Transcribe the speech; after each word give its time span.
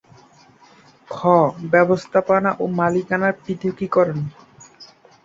খ. 1.07 1.17
ব্যবস্থাপনা 1.71 2.51
ও 2.59 2.73
মালিকানার 2.79 3.33
পৃথকীকরণ 3.43 4.19